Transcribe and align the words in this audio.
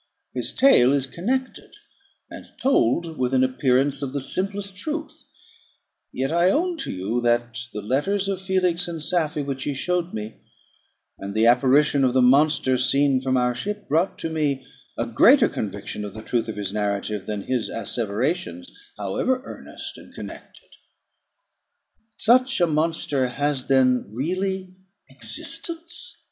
His 0.33 0.51
tale 0.51 0.93
is 0.93 1.05
connected, 1.05 1.75
and 2.27 2.47
told 2.59 3.19
with 3.19 3.35
an 3.35 3.43
appearance 3.43 4.01
of 4.01 4.13
the 4.13 4.19
simplest 4.19 4.75
truth; 4.75 5.25
yet 6.11 6.31
I 6.31 6.49
own 6.49 6.75
to 6.77 6.91
you 6.91 7.21
that 7.21 7.59
the 7.71 7.83
letters 7.83 8.27
of 8.27 8.41
Felix 8.41 8.87
and 8.87 9.03
Safie, 9.03 9.43
which 9.43 9.65
he 9.65 9.75
showed 9.75 10.11
me, 10.11 10.37
and 11.19 11.35
the 11.35 11.45
apparition 11.45 12.03
of 12.03 12.15
the 12.15 12.21
monster 12.23 12.79
seen 12.79 13.21
from 13.21 13.37
our 13.37 13.53
ship, 13.53 13.87
brought 13.87 14.17
to 14.17 14.29
me 14.31 14.65
a 14.97 15.05
greater 15.05 15.47
conviction 15.47 16.03
of 16.03 16.15
the 16.15 16.23
truth 16.23 16.47
of 16.47 16.55
his 16.57 16.73
narrative 16.73 17.27
than 17.27 17.43
his 17.43 17.69
asseverations, 17.69 18.71
however 18.97 19.43
earnest 19.45 19.99
and 19.99 20.15
connected. 20.15 20.69
Such 22.17 22.59
a 22.59 22.65
monster 22.65 23.27
has 23.27 23.67
then 23.67 24.07
really 24.11 24.77
existence! 25.11 26.17